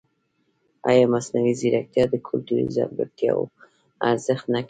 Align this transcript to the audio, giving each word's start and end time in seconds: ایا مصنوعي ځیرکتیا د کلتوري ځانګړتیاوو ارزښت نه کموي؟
ایا 0.89 1.03
مصنوعي 1.13 1.53
ځیرکتیا 1.59 2.03
د 2.09 2.15
کلتوري 2.27 2.65
ځانګړتیاوو 2.75 3.51
ارزښت 4.09 4.45
نه 4.45 4.49
کموي؟ 4.51 4.59